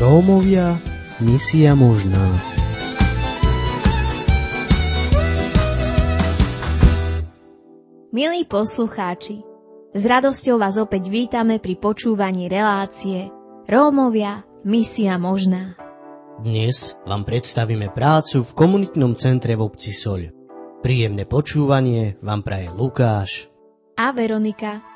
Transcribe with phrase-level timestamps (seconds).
[0.00, 0.80] Rómovia,
[1.20, 2.24] misia možná.
[8.08, 9.44] Milí poslucháči,
[9.92, 13.28] s radosťou vás opäť vítame pri počúvaní relácie
[13.68, 15.76] Rómovia, misia možná.
[16.40, 20.32] Dnes vám predstavíme prácu v komunitnom centre v obci Soľ.
[20.80, 23.52] Príjemné počúvanie vám praje Lukáš
[24.00, 24.89] a Veronika.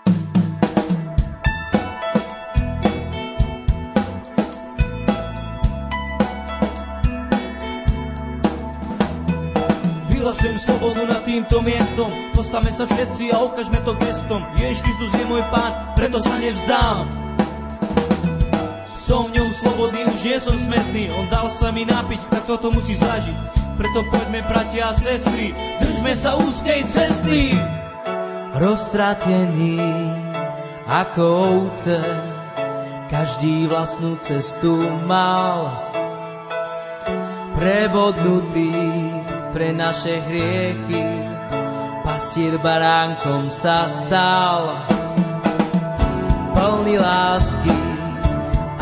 [10.34, 12.10] Vyhlasujem slobodu nad týmto miestom.
[12.34, 14.42] Postavme sa všetci a ukážme to gestom.
[14.58, 17.06] Ježiš Kristus je môj pán, preto sa nevzdám.
[18.90, 21.06] Som v ňom slobodný, už nie som smetný.
[21.14, 23.38] On dal sa mi napiť, tak toto musí zažiť.
[23.78, 27.54] Preto poďme, bratia a sestry Držme sa úzkej cesty.
[28.58, 29.78] Roztratený
[30.90, 32.02] ako ovce
[33.06, 35.78] Každý vlastnú cestu mal.
[37.54, 38.74] Prebodnutý
[39.54, 41.06] pre naše hriechy.
[42.02, 44.82] Pastier baránkom sa stal,
[46.50, 47.78] plný lásky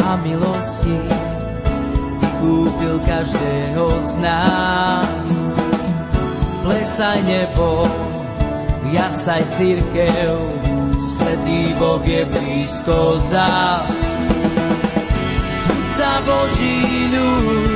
[0.01, 0.97] a milosti.
[2.19, 5.29] Vykúpil každého z nás.
[6.65, 7.85] Plesaj nebo,
[8.91, 10.41] jasaj církev,
[10.97, 13.93] Svetý Boh je blízko zás.
[15.53, 17.72] Sudca Boží ľud,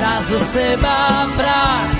[0.00, 1.92] strach zo seba prach.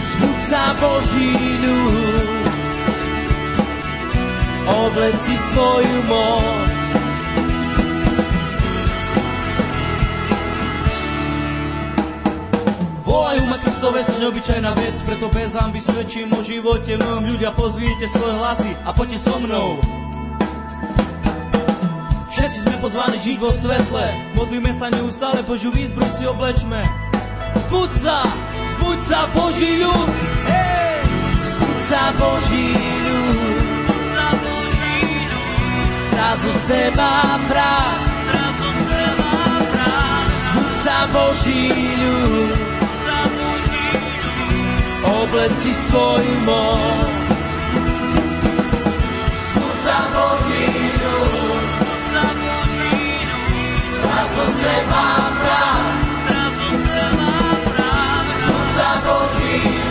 [0.00, 2.28] Zbud sa Boží ľud,
[4.64, 6.80] obleci svoju moc.
[13.04, 18.08] Volajú ma Kristové sa neobyčajná vec, preto bez vám vysvedčím o živote mojom ľudia, pozvíte
[18.08, 19.76] svoje hlasy a poďte so mnou.
[22.86, 24.06] Pozvaní žiť vo svetle,
[24.38, 26.86] modlíme sa neustále, Božiu výzbru si oblečme.
[27.66, 28.22] Zbuď sa,
[28.78, 30.10] zbuď sa Boží ľud,
[30.46, 31.02] hey!
[31.42, 33.66] Zbuď sa Boží ľud,
[35.98, 37.10] Zrazu seba
[37.50, 38.02] prach,
[40.46, 42.54] zbuď sa Boží ľud,
[45.26, 47.38] obleci svoju moc.
[49.42, 50.35] Zbuď sa Boží
[54.44, 55.04] seba.
[58.36, 59.85] Zbud sa Boží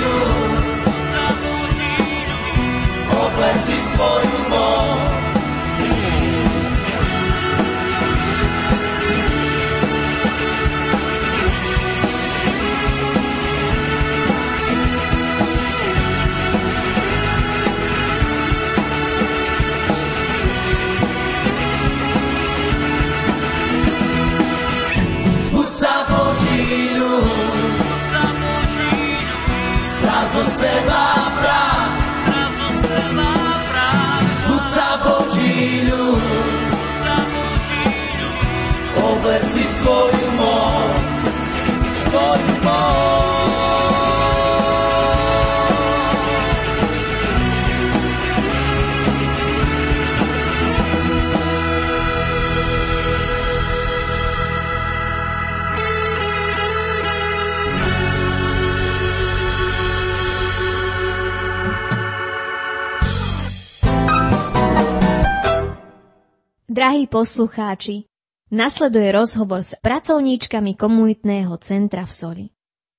[66.75, 68.03] Drahí poslucháči,
[68.51, 72.45] nasleduje rozhovor s pracovníčkami komunitného centra v Soli.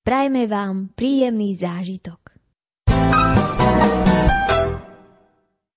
[0.01, 2.41] Prajme vám príjemný zážitok.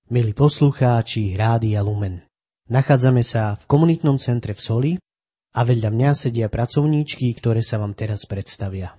[0.08, 2.24] Milí poslucháči Rádia Lumen,
[2.72, 4.92] nachádzame sa v komunitnom centre v Soli
[5.52, 8.96] a vedľa mňa sedia pracovníčky, ktoré sa vám teraz predstavia.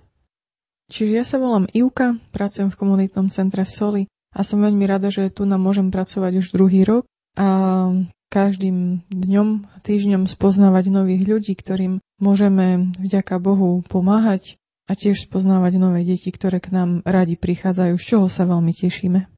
[0.94, 5.10] Čiže ja sa volám Ivka, pracujem v komunitnom centre v Soli a som veľmi rada,
[5.10, 7.02] že tu nám môžem pracovať už druhý rok
[7.34, 7.90] a
[8.32, 14.56] každým dňom, týždňom spoznávať nových ľudí, ktorým môžeme vďaka Bohu pomáhať
[14.88, 19.28] a tiež spoznávať nové deti, ktoré k nám radi prichádzajú, z čoho sa veľmi tešíme.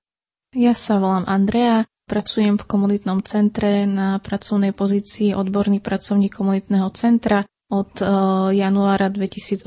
[0.55, 7.43] Ja sa volám Andrea, pracujem v komunitnom centre na pracovnej pozícii odborný pracovník komunitného centra
[7.75, 9.67] od uh, januára 2018.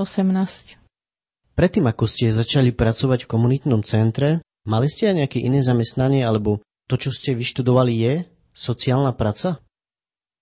[1.57, 6.63] Predtým, ako ste začali pracovať v komunitnom centre, mali ste aj nejaké iné zamestnanie alebo
[6.87, 8.13] to, čo ste vyštudovali, je
[8.57, 9.61] sociálna práca?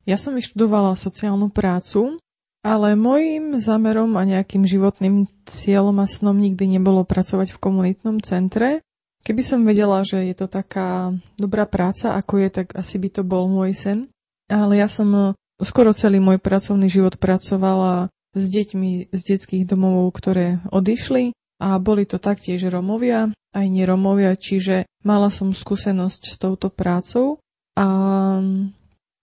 [0.07, 2.15] Ja som vyštudovala sociálnu prácu,
[2.63, 8.79] ale môjim zámerom a nejakým životným cieľom a snom nikdy nebolo pracovať v komunitnom centre.
[9.25, 13.21] Keby som vedela, že je to taká dobrá práca, ako je, tak asi by to
[13.27, 13.99] bol môj sen.
[14.47, 20.61] ale ja som skoro celý môj pracovný život pracovala s deťmi z detských domov, ktoré
[20.69, 27.39] odišli a boli to taktiež Romovia, aj neromovia, čiže mala som skúsenosť s touto prácou
[27.75, 27.87] a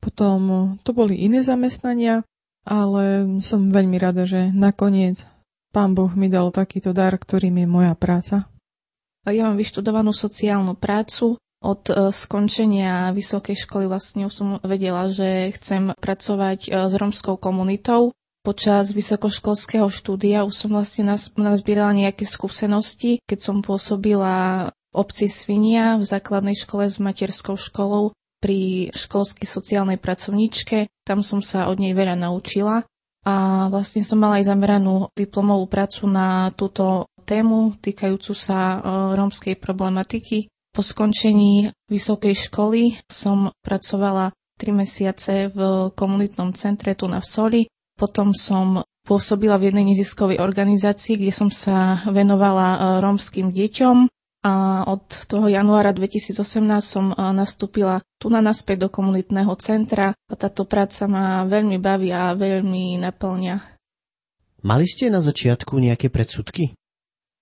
[0.02, 0.40] potom
[0.84, 2.22] to boli iné zamestnania,
[2.62, 5.24] ale som veľmi rada, že nakoniec
[5.72, 8.46] pán Boh mi dal takýto dar, ktorým je moja práca.
[9.24, 11.38] Ja mám vyštudovanú sociálnu prácu.
[11.62, 18.10] Od e, skončenia vysokej školy vlastne som vedela, že chcem pracovať e, s romskou komunitou
[18.42, 25.94] Počas vysokoškolského štúdia už som vlastne nazbierala nejaké skúsenosti, keď som pôsobila v obci Svinia
[25.94, 28.10] v základnej škole s materskou školou
[28.42, 30.90] pri školskej sociálnej pracovníčke.
[31.06, 32.82] Tam som sa od nej veľa naučila
[33.22, 33.34] a
[33.70, 38.76] vlastne som mala aj zameranú diplomovú prácu na túto tému týkajúcu sa e,
[39.14, 40.50] rómskej problematiky.
[40.74, 45.58] Po skončení vysokej školy som pracovala 3 mesiace v
[45.94, 47.70] komunitnom centre tu na Vsoli
[48.02, 53.96] potom som pôsobila v jednej neziskovej organizácii, kde som sa venovala e, rómskym deťom
[54.42, 56.42] a od toho januára 2018
[56.82, 62.10] som e, nastúpila tu na naspäť do komunitného centra a táto práca ma veľmi baví
[62.10, 63.56] a veľmi naplňa.
[64.66, 66.74] Mali ste na začiatku nejaké predsudky?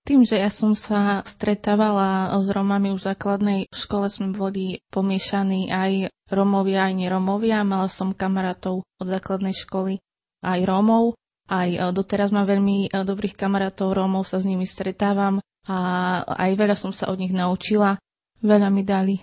[0.01, 5.69] Tým, že ja som sa stretávala s Romami už v základnej škole, sme boli pomiešaní
[5.69, 7.61] aj Romovia, aj neromovia.
[7.61, 10.01] Mala som kamarátov od základnej školy
[10.41, 11.17] aj Rómov.
[11.49, 15.77] Aj e, doteraz mám veľmi e, dobrých kamarátov Rómov, sa s nimi stretávam a
[16.25, 18.01] aj veľa som sa od nich naučila.
[18.41, 19.15] Veľa mi dali.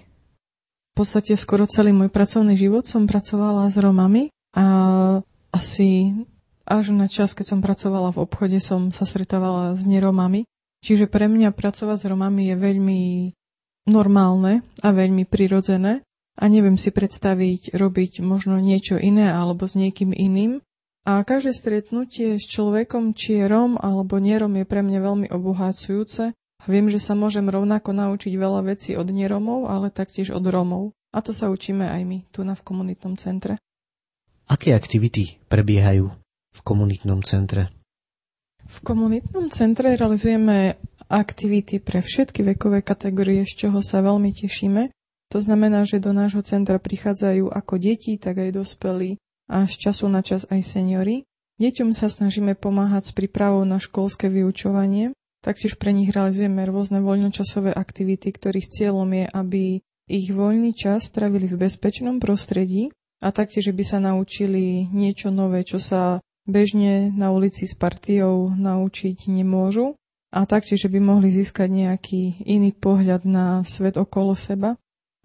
[0.94, 4.64] V podstate skoro celý môj pracovný život som pracovala s Rómami a
[5.55, 6.14] asi
[6.69, 10.44] až na čas, keď som pracovala v obchode, som sa stretávala s neromami.
[10.85, 13.02] Čiže pre mňa pracovať s Romami je veľmi
[13.88, 16.05] normálne a veľmi prirodzené
[16.38, 20.62] a neviem si predstaviť robiť možno niečo iné alebo s niekým iným.
[21.08, 26.37] A každé stretnutie s človekom, či je Rom alebo nerom, je pre mňa veľmi obohacujúce
[26.37, 30.93] a viem, že sa môžem rovnako naučiť veľa vecí od neromov, ale taktiež od Romov.
[31.16, 33.56] A to sa učíme aj my, tu na v komunitnom centre.
[34.52, 36.12] Aké aktivity prebiehajú
[36.52, 37.72] v komunitnom centre?
[38.69, 40.76] V komunitnom centre realizujeme
[41.08, 44.93] aktivity pre všetky vekové kategórie, z čoho sa veľmi tešíme.
[45.32, 49.16] To znamená, že do nášho centra prichádzajú ako deti, tak aj dospelí
[49.48, 51.24] a z času na čas aj seniory.
[51.58, 55.10] Deťom sa snažíme pomáhať s prípravou na školské vyučovanie,
[55.42, 59.62] taktiež pre nich realizujeme rôzne voľnočasové aktivity, ktorých cieľom je, aby
[60.06, 65.82] ich voľný čas stravili v bezpečnom prostredí a taktiež by sa naučili niečo nové, čo
[65.82, 69.98] sa bežne na ulici s partiou naučiť nemôžu
[70.32, 74.76] a taktiež by mohli získať nejaký iný pohľad na svet okolo seba.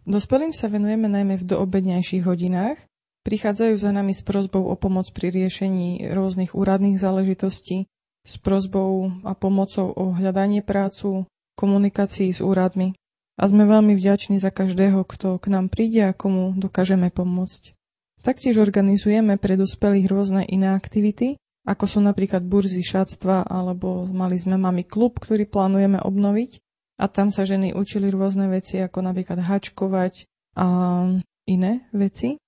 [0.03, 2.75] Dospelým sa venujeme najmä v doobednejších hodinách,
[3.23, 7.87] Prichádzajú za nami s prozbou o pomoc pri riešení rôznych úradných záležitostí,
[8.23, 12.95] s prozbou a pomocou o hľadanie prácu, komunikácii s úradmi.
[13.39, 17.73] A sme veľmi vďační za každého, kto k nám príde a komu dokážeme pomôcť.
[18.23, 24.59] Taktiež organizujeme pre dospelých rôzne iné aktivity, ako sú napríklad burzy šatstva, alebo mali sme
[24.59, 26.59] mami klub, ktorý plánujeme obnoviť
[26.99, 30.27] a tam sa ženy učili rôzne veci, ako napríklad hačkovať
[30.59, 30.67] a
[31.47, 32.39] iné veci.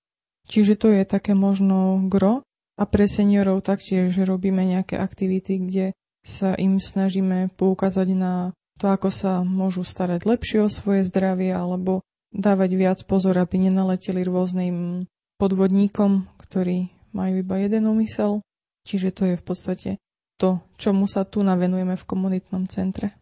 [0.45, 2.45] Čiže to je také možno gro.
[2.75, 5.85] A pre seniorov taktiež robíme nejaké aktivity, kde
[6.27, 12.03] sa im snažíme poukázať na to, ako sa môžu starať lepšie o svoje zdravie alebo
[12.35, 15.07] dávať viac pozor, aby nenaleteli rôznym
[15.39, 18.43] podvodníkom, ktorí majú iba jeden úmysel.
[18.83, 19.89] Čiže to je v podstate
[20.35, 23.15] to, čomu sa tu navenujeme v komunitnom centre.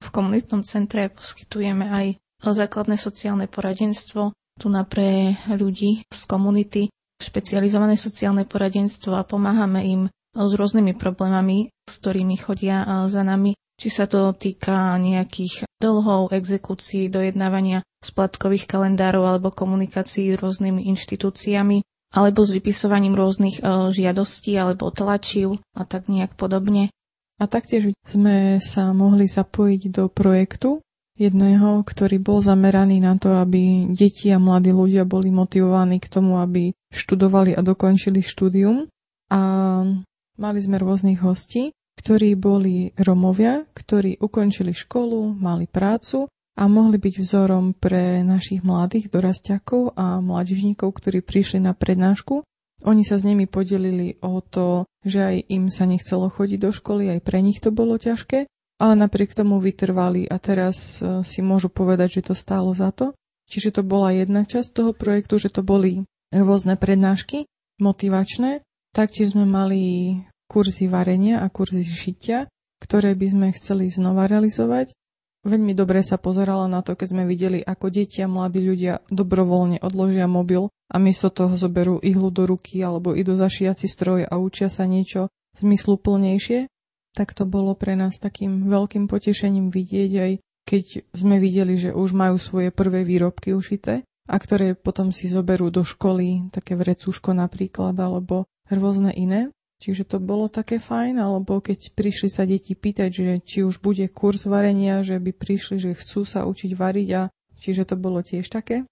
[0.00, 2.06] V komunitnom centre poskytujeme aj
[2.40, 10.02] základné sociálne poradenstvo, tu na pre ľudí z komunity špecializované sociálne poradenstvo a pomáhame im
[10.36, 13.56] s rôznymi problémami, s ktorými chodia za nami.
[13.80, 21.80] Či sa to týka nejakých dlhov, exekúcií, dojednávania splatkových kalendárov alebo komunikácií s rôznymi inštitúciami,
[22.12, 26.92] alebo s vypisovaním rôznych žiadostí alebo tlačiv a tak nejak podobne.
[27.40, 30.84] A taktiež sme sa mohli zapojiť do projektu,
[31.20, 36.40] jedného, ktorý bol zameraný na to, aby deti a mladí ľudia boli motivovaní k tomu,
[36.40, 38.88] aby študovali a dokončili štúdium.
[39.28, 39.40] A
[40.40, 46.24] mali sme rôznych hostí, ktorí boli Romovia, ktorí ukončili školu, mali prácu
[46.56, 52.42] a mohli byť vzorom pre našich mladých dorastiakov a mladížníkov, ktorí prišli na prednášku.
[52.88, 57.12] Oni sa s nimi podelili o to, že aj im sa nechcelo chodiť do školy,
[57.12, 58.48] aj pre nich to bolo ťažké
[58.80, 63.12] ale napriek tomu vytrvali a teraz e, si môžu povedať, že to stálo za to.
[63.52, 67.44] Čiže to bola jedna časť toho projektu, že to boli rôzne prednášky
[67.82, 68.64] motivačné.
[68.96, 70.16] Taktiež sme mali
[70.48, 72.48] kurzy varenia a kurzy šitia,
[72.80, 74.96] ktoré by sme chceli znova realizovať.
[75.40, 79.80] Veľmi dobre sa pozerala na to, keď sme videli, ako deti a mladí ľudia dobrovoľne
[79.80, 84.34] odložia mobil a miesto toho zoberú ihlu do ruky alebo idú za šiaci stroj a
[84.36, 86.68] učia sa niečo zmysluplnejšie.
[87.16, 90.32] Tak to bolo pre nás takým veľkým potešením vidieť aj
[90.70, 95.74] keď sme videli, že už majú svoje prvé výrobky ušité a ktoré potom si zoberú
[95.74, 99.50] do školy, také vrecúško napríklad, alebo rôzne iné.
[99.82, 104.06] Čiže to bolo také fajn, alebo keď prišli sa deti pýtať, že či už bude
[104.12, 107.22] kurz varenia, že by prišli, že chcú sa učiť variť a
[107.58, 108.86] čiže to bolo tiež také.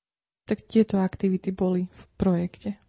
[0.49, 2.81] Tak tieto aktivity boli v projekte.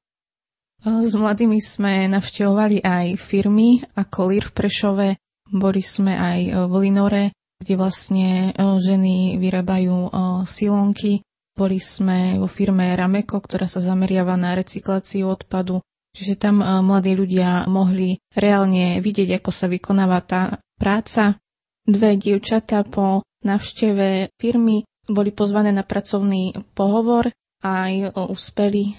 [0.79, 5.07] S mladými sme navštevovali aj firmy ako Lír v Prešove,
[5.50, 7.24] boli sme aj v Linore,
[7.57, 10.13] kde vlastne e, ženy vyrábajú
[10.45, 11.25] silonky.
[11.57, 15.83] Boli sme vo firme Rameko, ktorá sa zameriava na recykláciu odpadu.
[16.15, 20.41] Čiže tam mladí ľudia mohli reálne vidieť, ako sa vykonáva tá
[20.79, 21.36] práca.
[21.83, 27.27] Dve dievčatá po navšteve firmy boli pozvané na pracovný pohovor
[27.59, 28.95] a aj uspeli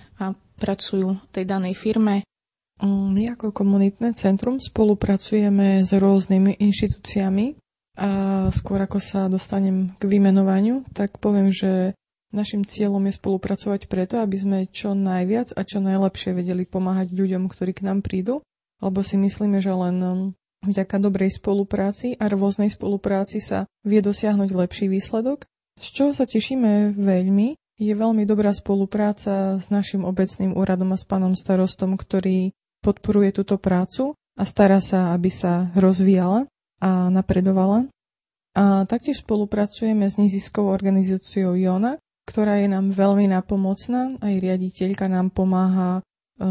[0.60, 2.28] pracujú v tej danej firme.
[2.84, 7.56] Mm, my ako komunitné centrum spolupracujeme s rôznymi inštitúciami
[7.96, 8.08] a
[8.52, 11.96] skôr ako sa dostanem k vymenovaniu, tak poviem, že
[12.30, 17.50] Našim cieľom je spolupracovať preto, aby sme čo najviac a čo najlepšie vedeli pomáhať ľuďom,
[17.50, 18.38] ktorí k nám prídu,
[18.78, 20.18] lebo si myslíme, že len um,
[20.62, 25.42] vďaka dobrej spolupráci a rôznej spolupráci sa vie dosiahnuť lepší výsledok.
[25.74, 31.08] Z čoho sa tešíme veľmi, je veľmi dobrá spolupráca s našim obecným úradom a s
[31.08, 32.52] pánom starostom, ktorý
[32.84, 36.44] podporuje túto prácu a stará sa, aby sa rozvíjala
[36.80, 37.88] a napredovala.
[38.52, 41.96] A taktiež spolupracujeme s neziskovou organizáciou Jona,
[42.28, 44.20] ktorá je nám veľmi napomocná.
[44.20, 46.00] Aj riaditeľka nám pomáha e,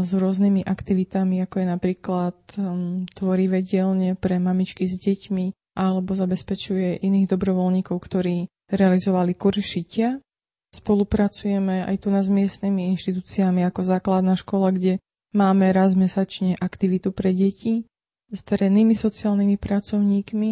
[0.00, 7.04] s rôznymi aktivitami, ako je napríklad um, tvorivé dielne pre mamičky s deťmi alebo zabezpečuje
[7.04, 10.18] iných dobrovoľníkov, ktorí realizovali kurz šitia.
[10.70, 15.02] Spolupracujeme aj tu s miestnymi inštitúciami ako základná škola, kde
[15.34, 17.90] máme raz mesačne aktivitu pre deti
[18.30, 20.50] s terénnymi sociálnymi pracovníkmi.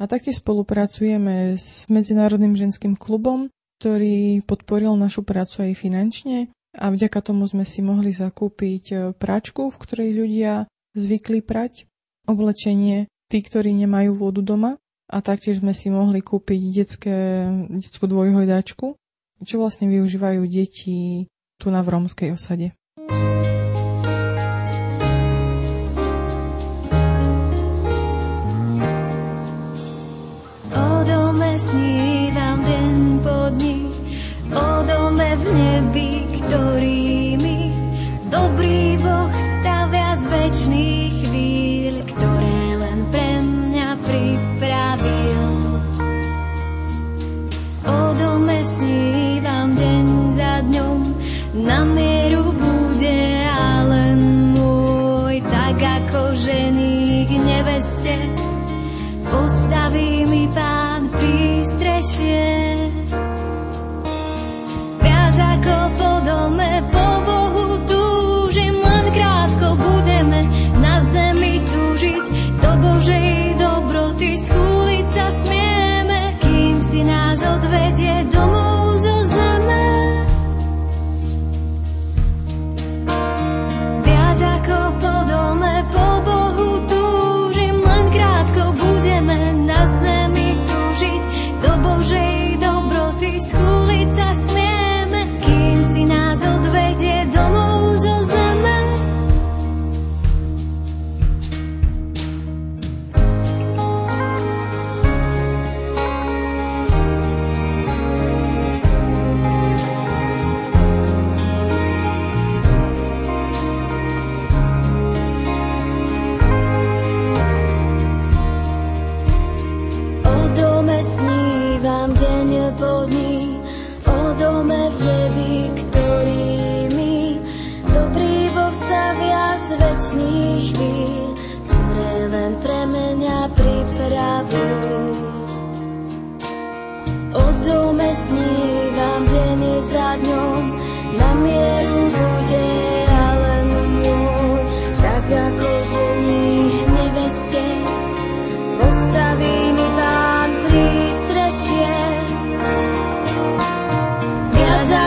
[0.00, 3.46] A taktiež spolupracujeme s Medzinárodným ženským klubom,
[3.78, 6.50] ktorý podporil našu prácu aj finančne.
[6.74, 10.52] A vďaka tomu sme si mohli zakúpiť e, pračku, v ktorej ľudia
[10.94, 11.90] zvykli prať,
[12.30, 14.78] oblečenie, tí, ktorí nemajú vodu doma.
[15.10, 17.16] A taktiež sme si mohli kúpiť detské,
[17.66, 18.94] detskú dvojhojdačku,
[19.44, 21.26] čo vlastne využívajú deti
[21.60, 22.72] tu na Vromskej osade.
[30.70, 32.19] O dome snívam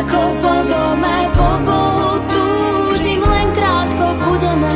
[0.03, 0.55] ako po
[1.63, 4.73] Bohu túžim, len krátko budeme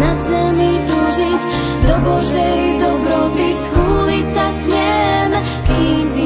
[0.00, 1.40] na zemi túžiť.
[1.84, 5.38] Do Božej dobroty schúliť sa smieme,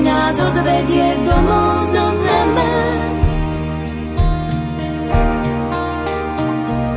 [0.07, 2.75] nás odvedie domov zo zeme.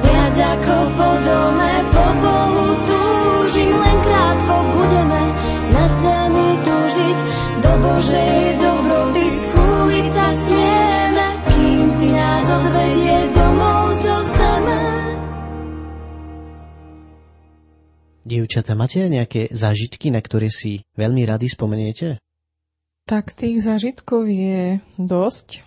[0.05, 5.23] Viac ako po dome, po Bohu túžim, len krátko budeme
[5.73, 7.17] na zemi túžiť.
[7.65, 8.76] Do Božej dobroty
[12.57, 14.81] odvedie domov zo zeme.
[18.27, 22.07] Dievčata, máte nejaké zážitky, na ktoré si veľmi rady spomeniete?
[23.07, 25.63] Tak tých zážitkov je dosť,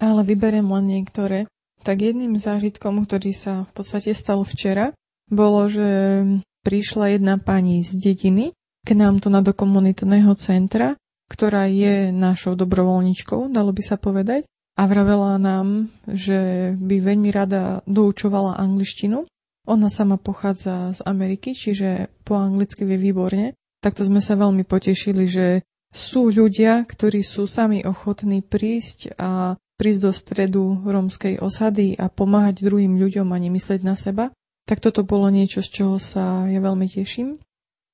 [0.00, 1.44] ale vyberiem len niektoré.
[1.84, 4.96] Tak jedným zážitkom, ktorý sa v podstate stal včera,
[5.28, 6.22] bolo, že
[6.64, 10.96] prišla jedna pani z dediny k nám tu na do komunitného centra,
[11.28, 17.84] ktorá je našou dobrovoľničkou, dalo by sa povedať, a vravela nám, že by veľmi rada
[17.84, 19.28] doučovala angličtinu.
[19.68, 23.54] Ona sama pochádza z Ameriky, čiže po anglicky vie výborne.
[23.78, 25.46] Takto sme sa veľmi potešili, že
[25.92, 32.64] sú ľudia, ktorí sú sami ochotní prísť a prísť do stredu rómskej osady a pomáhať
[32.64, 34.32] druhým ľuďom a nemyslieť na seba,
[34.64, 37.42] tak toto bolo niečo, z čoho sa ja veľmi teším.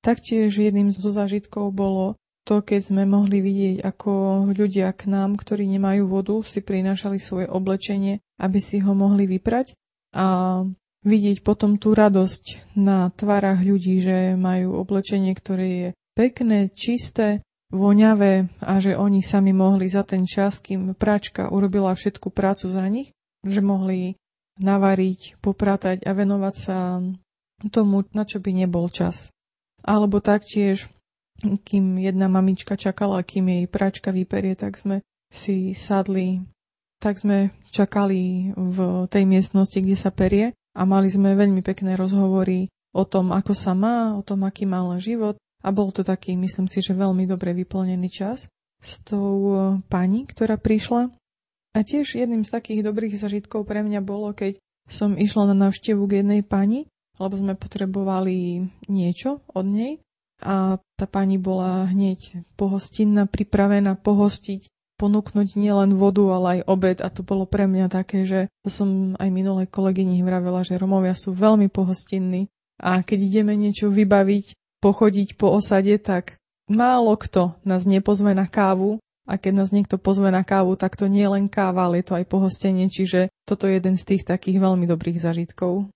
[0.05, 2.15] Taktiež jedným zo zážitkov bolo
[2.49, 4.13] to, keď sme mohli vidieť, ako
[4.57, 9.77] ľudia k nám, ktorí nemajú vodu, si prinášali svoje oblečenie, aby si ho mohli vyprať
[10.17, 10.65] a
[11.05, 18.49] vidieť potom tú radosť na tvárach ľudí, že majú oblečenie, ktoré je pekné, čisté voňavé
[18.65, 23.13] a že oni sami mohli za ten čas, kým pračka urobila všetku prácu za nich,
[23.45, 24.17] že mohli
[24.59, 26.99] navariť, popratať a venovať sa
[27.71, 29.29] tomu, na čo by nebol čas.
[29.85, 30.91] Alebo taktiež,
[31.39, 36.43] kým jedna mamička čakala, kým jej pračka vyperie, tak sme si sadli,
[36.99, 40.51] tak sme čakali v tej miestnosti, kde sa perie.
[40.79, 44.95] A mali sme veľmi pekné rozhovory o tom, ako sa má, o tom, aký mal
[44.99, 45.39] život.
[45.67, 48.47] A bol to taký, myslím si, že veľmi dobre vyplnený čas
[48.79, 49.55] s tou e,
[49.91, 51.11] pani, ktorá prišla.
[51.75, 56.07] A tiež jedným z takých dobrých zažitkov pre mňa bolo, keď som išla na návštevu
[56.07, 56.87] k jednej pani,
[57.19, 59.99] lebo sme potrebovali niečo od nej
[60.39, 66.99] a tá pani bola hneď pohostinná, pripravená pohostiť, ponúknuť nielen vodu, ale aj obed.
[67.03, 71.15] A to bolo pre mňa také, že to som aj minulej kolegyni vravela, že Romovia
[71.15, 72.51] sú veľmi pohostinní.
[72.79, 76.39] A keď ideme niečo vybaviť, pochodiť po osade, tak
[76.71, 79.03] málo kto nás nepozve na kávu.
[79.29, 82.07] A keď nás niekto pozve na kávu, tak to nie je len káva, ale je
[82.09, 85.93] to aj pohostenie, čiže toto je jeden z tých takých veľmi dobrých zážitkov.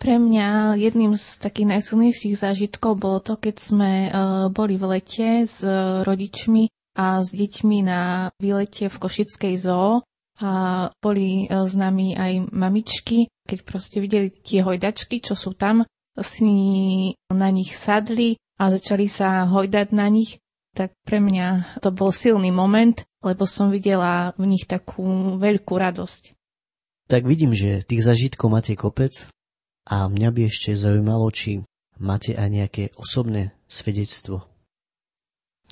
[0.00, 5.48] Pre mňa jedným z takých najsilnejších zážitkov bolo to, keď sme uh, boli v lete
[5.48, 10.02] s uh, rodičmi a s deťmi na výlete v Košickej zoo
[10.42, 10.50] a
[11.00, 15.86] boli uh, s nami aj mamičky, keď proste videli tie hojdačky, čo sú tam,
[16.20, 16.52] si
[17.32, 20.38] na nich sadli a začali sa hojdať na nich,
[20.74, 26.34] tak pre mňa to bol silný moment, lebo som videla v nich takú veľkú radosť.
[27.06, 29.30] Tak vidím, že tých zažitkov máte kopec
[29.88, 31.64] a mňa by ešte zaujímalo, či
[32.00, 34.44] máte aj nejaké osobné svedectvo.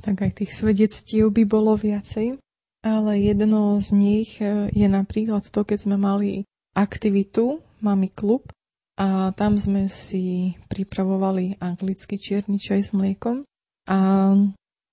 [0.00, 2.40] Tak aj tých svedectiev by bolo viacej,
[2.82, 8.48] ale jedno z nich eh, je napríklad to, keď sme mali aktivitu, máme klub,
[9.00, 13.48] a tam sme si pripravovali anglický čierny čaj s mliekom
[13.88, 13.98] a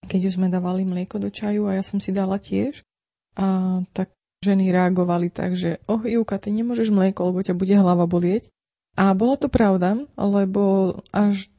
[0.08, 2.80] keď už sme dávali mlieko do čaju a ja som si dala tiež,
[3.36, 8.08] a tak ženy reagovali tak, že oh Ivka, ty nemôžeš mlieko, lebo ťa bude hlava
[8.08, 8.48] bolieť.
[8.98, 11.52] A bola to pravda, lebo až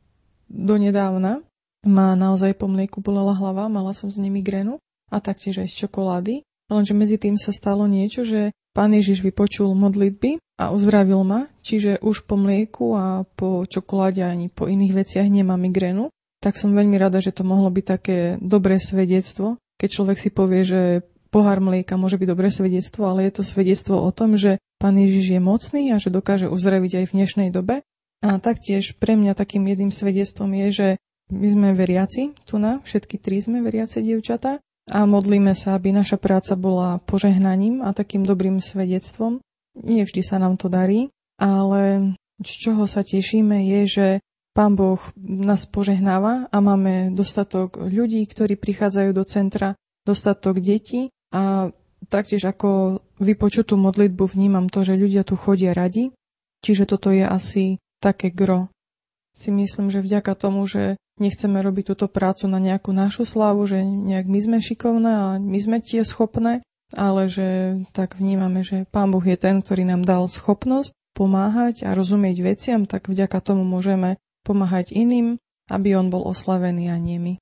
[0.50, 1.44] do nedávna
[1.86, 4.76] ma naozaj po mlieku bolela hlava, mala som z nimi grenu
[5.08, 6.34] a taktiež aj z čokolády.
[6.70, 11.98] Lenže medzi tým sa stalo niečo, že pán Ježiš vypočul modlitby a uzdravil ma, čiže
[12.04, 16.94] už po mlieku a po čokoláde ani po iných veciach nemám migrénu, tak som veľmi
[17.00, 20.80] rada, že to mohlo byť také dobré svedectvo, keď človek si povie, že
[21.32, 25.36] pohár mlieka môže byť dobré svedectvo, ale je to svedectvo o tom, že Pán Ježiš
[25.36, 27.84] je mocný a že dokáže uzdraviť aj v dnešnej dobe.
[28.24, 30.88] A taktiež pre mňa takým jedným svedectvom je, že
[31.30, 34.58] my sme veriaci, tu na všetky tri sme veriace dievčatá
[34.90, 39.38] a modlíme sa, aby naša práca bola požehnaním a takým dobrým svedectvom
[39.78, 44.06] nie vždy sa nám to darí, ale z čoho sa tešíme je, že
[44.50, 51.70] Pán Boh nás požehnáva a máme dostatok ľudí, ktorí prichádzajú do centra, dostatok detí a
[52.10, 56.10] taktiež ako vypočutú modlitbu vnímam to, že ľudia tu chodia radi,
[56.60, 58.68] čiže toto je asi také gro.
[59.32, 63.84] Si myslím, že vďaka tomu, že nechceme robiť túto prácu na nejakú našu slávu, že
[63.86, 69.14] nejak my sme šikovné a my sme tie schopné, ale že tak vnímame, že Pán
[69.14, 74.18] Boh je ten, ktorý nám dal schopnosť pomáhať a rozumieť veciam, tak vďaka tomu môžeme
[74.42, 77.34] pomáhať iným, aby on bol oslavený a nie my.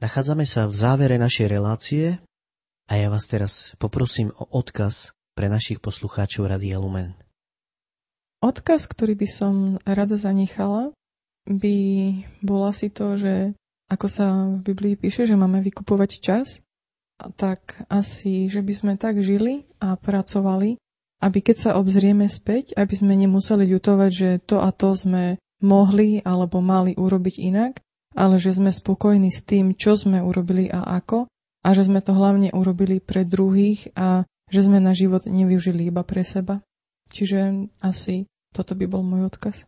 [0.00, 2.16] Nachádzame sa v závere našej relácie
[2.90, 7.14] a ja vás teraz poprosím o odkaz pre našich poslucháčov Radia Lumen.
[8.42, 9.54] Odkaz, ktorý by som
[9.86, 10.90] rada zanechala,
[11.46, 11.76] by
[12.42, 13.54] bol asi to, že
[13.86, 14.26] ako sa
[14.58, 16.58] v Biblii píše, že máme vykupovať čas,
[17.38, 20.74] tak asi, že by sme tak žili a pracovali,
[21.22, 26.24] aby keď sa obzrieme späť, aby sme nemuseli ľutovať, že to a to sme mohli
[26.26, 27.78] alebo mali urobiť inak,
[28.16, 32.16] ale že sme spokojní s tým, čo sme urobili a ako a že sme to
[32.16, 36.64] hlavne urobili pre druhých a že sme na život nevyužili iba pre seba.
[37.10, 39.66] Čiže asi toto by bol môj odkaz.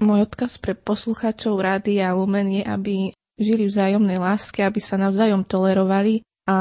[0.00, 4.96] Môj odkaz pre poslucháčov Rády a Lumen je, aby žili v vzájomnej láske, aby sa
[4.96, 6.56] navzájom tolerovali a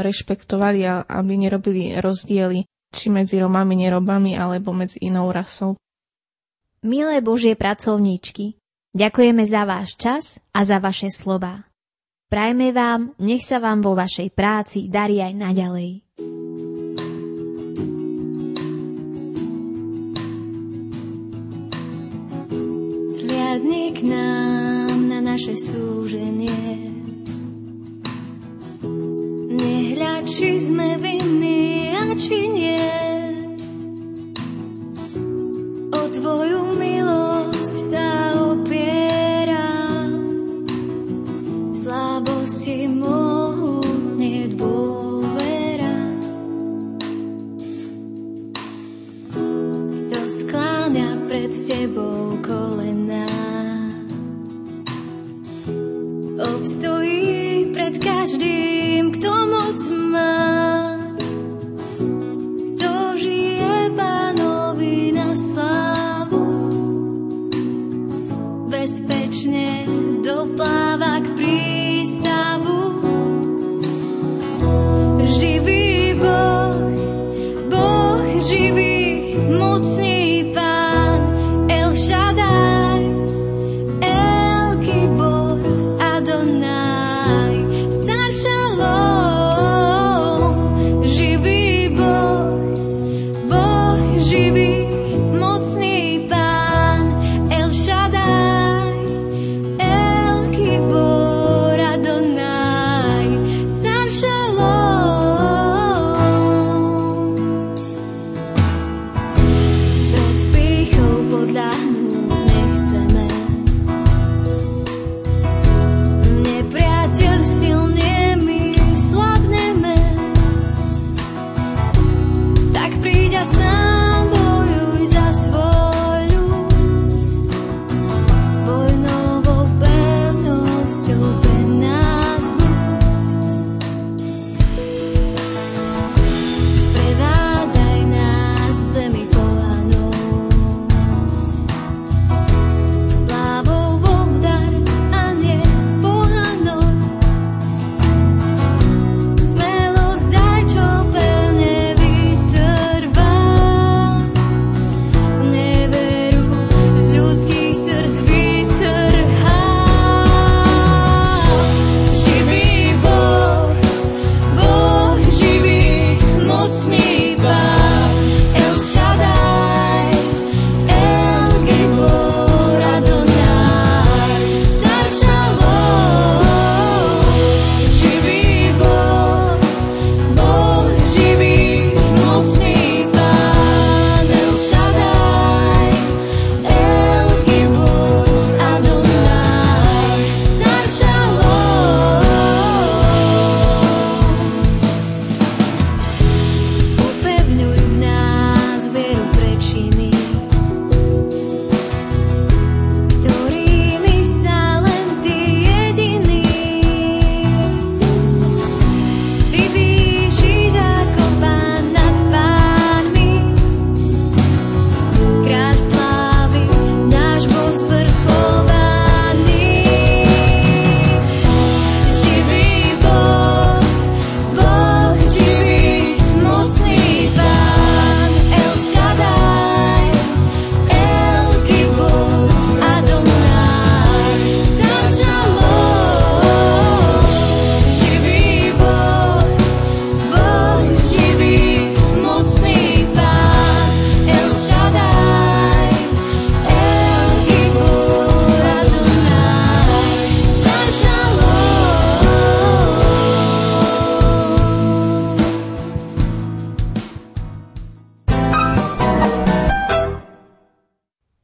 [0.00, 5.76] rešpektovali a aby nerobili rozdiely či medzi Romami, nerobami, alebo medzi inou rasou.
[6.80, 8.56] Milé Božie pracovníčky,
[8.96, 11.67] ďakujeme za váš čas a za vaše slova.
[12.28, 15.90] Prajme vám, nech sa vám vo vašej práci darí aj naďalej.
[23.16, 26.92] Zliadni k nám na naše súženie.
[29.56, 32.97] Nehľad, či sme vinní a či nie.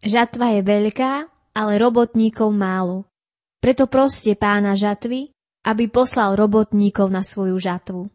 [0.04, 1.12] Žatva je veľká,
[1.56, 3.08] ale robotníkov málo.
[3.56, 5.32] Preto proste pána žatvy,
[5.64, 8.12] aby poslal robotníkov na svoju žatvu.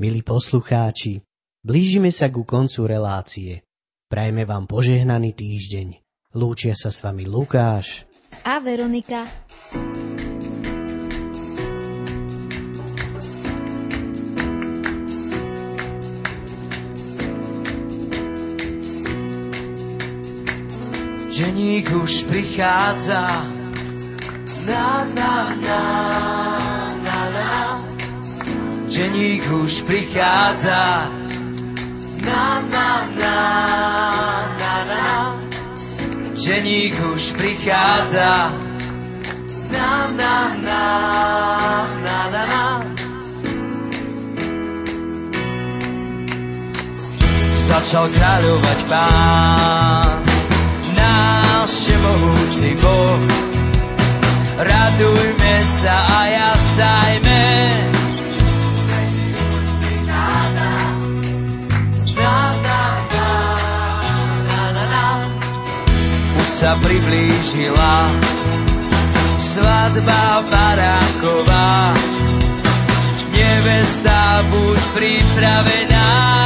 [0.00, 1.20] Milí poslucháči,
[1.60, 3.60] blížime sa ku koncu relácie.
[4.08, 6.00] Prajme vám požehnaný týždeň.
[6.32, 8.08] Lúčia sa s vami Lukáš
[8.48, 9.28] a Veronika.
[21.32, 23.24] Ženík už prichádza
[24.68, 25.82] na, na, na,
[27.00, 27.80] na, na.
[28.84, 31.08] Ženík už prichádza
[32.20, 33.36] na, na, na,
[34.60, 35.04] na, na.
[36.36, 38.52] Ženík už prichádza
[39.72, 40.84] na, na, na,
[42.04, 42.64] na, na, na.
[47.56, 50.31] Začal kráľovať pán
[51.62, 53.22] náš všemohúci Boh.
[54.58, 57.42] Radujme sa a jasajme.
[66.42, 68.10] Sa priblížila
[69.38, 71.94] svadba baránková.
[73.30, 76.41] Nevesta, buď pripravená.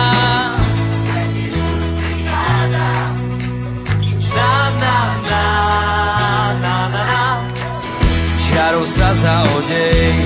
[8.97, 10.17] Sa zaodej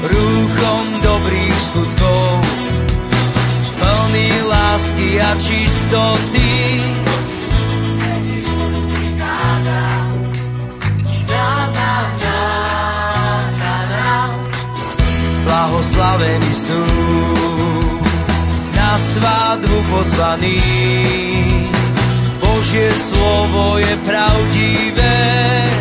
[0.00, 2.40] rúchom dobrých skutkov
[3.76, 6.80] plný lásky a čistoty.
[15.44, 16.80] Blahoslavení sú
[18.72, 20.64] na svadbu pozvaní
[22.40, 25.77] Božie slovo je pravdivé.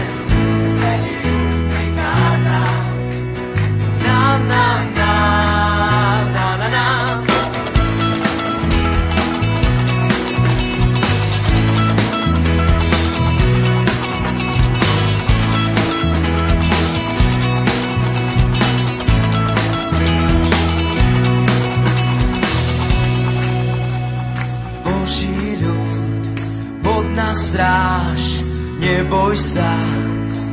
[27.57, 28.43] Stráž,
[28.81, 29.77] neboj sa,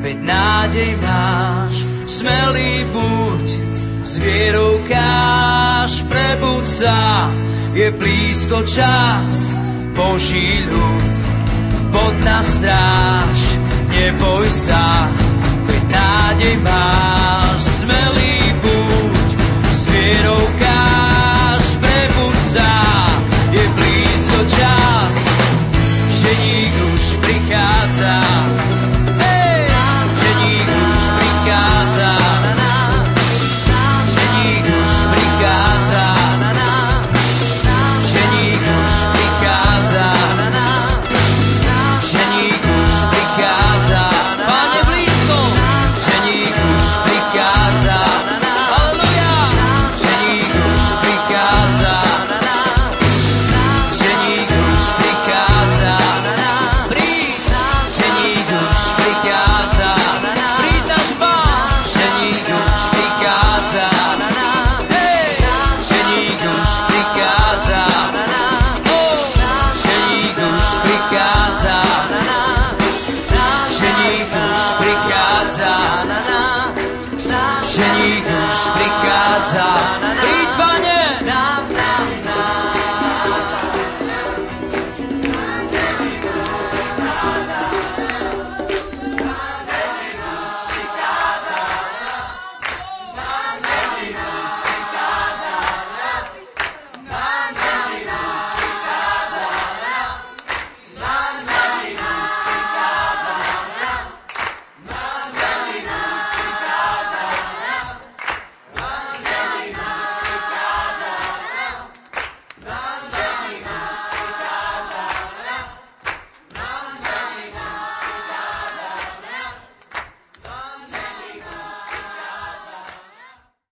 [0.05, 1.75] veď nádej máš,
[2.07, 3.64] smelý buď,
[4.05, 4.75] s vierou
[7.75, 9.51] je blízko čas,
[9.99, 11.15] Boží ľud,
[11.91, 13.59] bod na stráž,
[13.91, 15.11] neboj sa,
[15.67, 17.24] veď nádej máš,